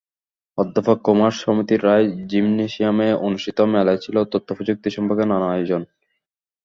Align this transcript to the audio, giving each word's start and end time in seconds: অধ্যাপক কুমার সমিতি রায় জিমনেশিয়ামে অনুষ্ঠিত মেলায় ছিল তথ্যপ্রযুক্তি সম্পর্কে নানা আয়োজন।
অধ্যাপক 0.57 0.97
কুমার 1.05 1.33
সমিতি 1.41 1.75
রায় 1.77 2.07
জিমনেশিয়ামে 2.29 3.07
অনুষ্ঠিত 3.27 3.57
মেলায় 3.73 4.01
ছিল 4.03 4.15
তথ্যপ্রযুক্তি 4.33 4.89
সম্পর্কে 4.91 5.25
নানা 5.25 5.47
আয়োজন। 5.49 5.81